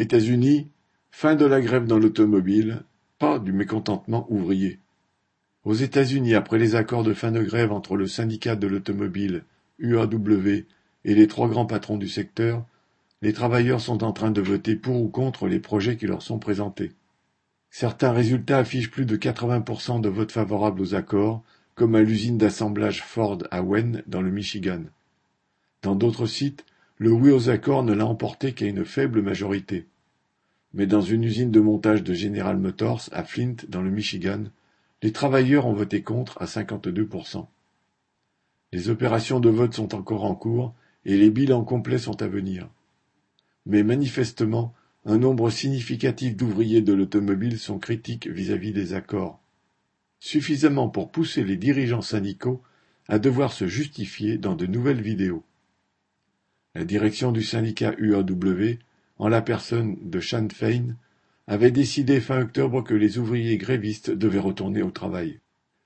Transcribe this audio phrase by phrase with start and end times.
[0.00, 0.68] États-Unis,
[1.10, 2.84] fin de la grève dans l'automobile,
[3.18, 4.78] pas du mécontentement ouvrier.
[5.64, 9.44] Aux États-Unis, après les accords de fin de grève entre le syndicat de l'automobile,
[9.78, 10.64] UAW,
[11.04, 12.64] et les trois grands patrons du secteur,
[13.20, 16.38] les travailleurs sont en train de voter pour ou contre les projets qui leur sont
[16.38, 16.92] présentés.
[17.70, 21.42] Certains résultats affichent plus de 80% de votes favorables aux accords,
[21.74, 24.84] comme à l'usine d'assemblage Ford à Wayne, dans le Michigan.
[25.82, 26.64] Dans d'autres sites,
[26.96, 29.86] le oui aux accords ne l'a emporté qu'à une faible majorité.
[30.72, 34.44] Mais dans une usine de montage de General Motors à Flint, dans le Michigan,
[35.02, 37.46] les travailleurs ont voté contre à 52%.
[38.72, 42.68] Les opérations de vote sont encore en cours et les bilans complets sont à venir.
[43.66, 49.40] Mais manifestement, un nombre significatif d'ouvriers de l'automobile sont critiques vis-à-vis des accords,
[50.18, 52.62] suffisamment pour pousser les dirigeants syndicaux
[53.08, 55.42] à devoir se justifier dans de nouvelles vidéos.
[56.74, 58.78] La direction du syndicat UAW,
[59.20, 60.96] en la personne de Shan Fein,
[61.46, 65.40] avait décidé fin octobre que les ouvriers grévistes devaient retourner au travail.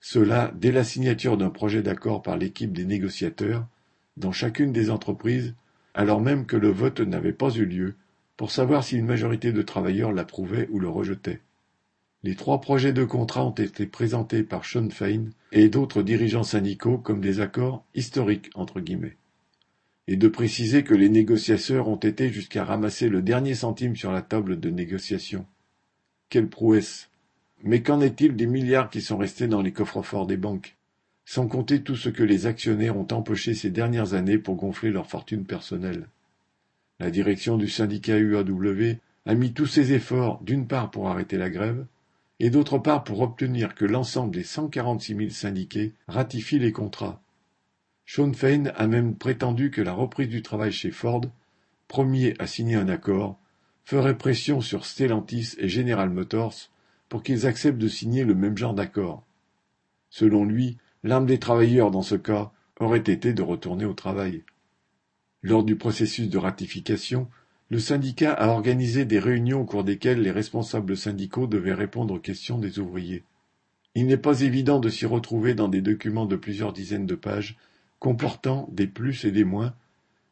[0.00, 3.66] Cela dès la signature d'un projet d'accord par l'équipe des négociateurs
[4.16, 5.54] dans chacune des entreprises,
[5.92, 7.94] alors même que le vote n'avait pas eu lieu
[8.36, 11.40] pour savoir si une majorité de travailleurs l'approuvait ou le rejetait.
[12.22, 16.98] Les trois projets de contrat ont été présentés par Sean Fein et d'autres dirigeants syndicaux
[16.98, 19.16] comme des accords historiques entre guillemets.
[20.08, 24.22] Et de préciser que les négociateurs ont été jusqu'à ramasser le dernier centime sur la
[24.22, 25.46] table de négociation.
[26.28, 27.10] Quelle prouesse.
[27.64, 30.76] Mais qu'en est-il des milliards qui sont restés dans les coffres-forts des banques?
[31.24, 35.08] Sans compter tout ce que les actionnaires ont empoché ces dernières années pour gonfler leur
[35.08, 36.06] fortune personnelle.
[37.00, 41.50] La direction du syndicat UAW a mis tous ses efforts, d'une part pour arrêter la
[41.50, 41.84] grève,
[42.38, 47.20] et d'autre part pour obtenir que l'ensemble des 146 000 syndiqués ratifient les contrats.
[48.06, 51.22] Sean Fein a même prétendu que la reprise du travail chez Ford,
[51.88, 53.36] premier à signer un accord,
[53.84, 56.70] ferait pression sur Stellantis et General Motors
[57.08, 59.24] pour qu'ils acceptent de signer le même genre d'accord.
[60.08, 64.44] Selon lui, l'arme des travailleurs dans ce cas aurait été de retourner au travail.
[65.42, 67.28] Lors du processus de ratification,
[67.70, 72.20] le syndicat a organisé des réunions au cours desquelles les responsables syndicaux devaient répondre aux
[72.20, 73.24] questions des ouvriers.
[73.96, 77.56] Il n'est pas évident de s'y retrouver dans des documents de plusieurs dizaines de pages
[77.98, 79.74] comportant des plus et des moins,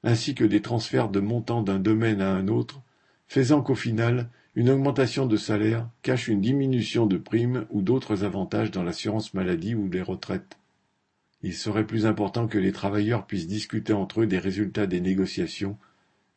[0.02, 2.82] ainsi que des transferts de montants d'un domaine à un autre,
[3.26, 8.70] faisant qu'au final, une augmentation de salaire cache une diminution de primes ou d'autres avantages
[8.70, 10.58] dans l'assurance maladie ou les retraites.
[11.42, 15.76] Il serait plus important que les travailleurs puissent discuter entre eux des résultats des négociations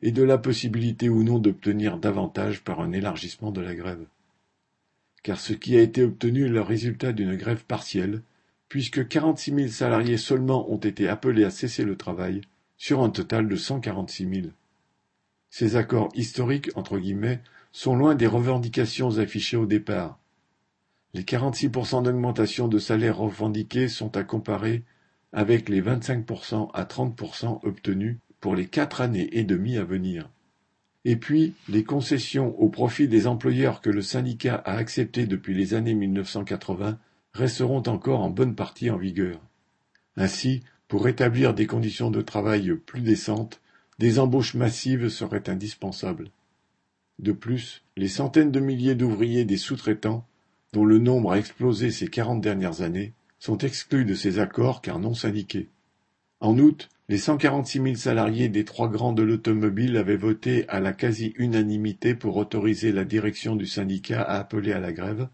[0.02, 4.06] et de la possibilité ou non d'obtenir davantage par un élargissement de la grève.
[5.24, 8.22] Car ce qui a été obtenu est le résultat d'une grève partielle,
[8.70, 12.42] puisque 46 000 salariés seulement ont été appelés à cesser le travail,
[12.78, 14.48] sur un total de 146 000.
[15.50, 17.42] Ces accords historiques, entre guillemets,
[17.72, 20.20] sont loin des revendications affichées au départ.
[21.14, 24.84] Les 46% d'augmentation de salaire revendiqués sont à comparer
[25.34, 30.30] avec les 25% à 30% obtenus pour les quatre années et demie à venir.
[31.06, 35.74] Et puis, les concessions au profit des employeurs que le syndicat a acceptées depuis les
[35.74, 37.00] années 1980
[37.38, 39.40] resteront encore en bonne partie en vigueur.
[40.16, 43.62] Ainsi, pour rétablir des conditions de travail plus décentes,
[44.00, 46.30] des embauches massives seraient indispensables.
[47.20, 50.26] De plus, les centaines de milliers d'ouvriers des sous-traitants,
[50.74, 55.00] dont le nombre a explosé ces quarante dernières années, sont exclus de ces accords car
[55.00, 55.70] non syndiqués.
[56.40, 60.94] En août, les 146 000 salariés des trois grands de l'automobile avaient voté à la
[60.94, 65.28] quasi-unanimité pour autoriser la direction du syndicat à appeler à la grève,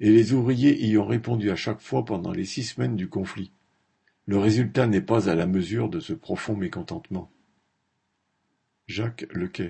[0.00, 3.52] et les ouvriers y ont répondu à chaque fois pendant les six semaines du conflit.
[4.26, 7.30] Le résultat n'est pas à la mesure de ce profond mécontentement.
[8.86, 9.68] Jacques Lequet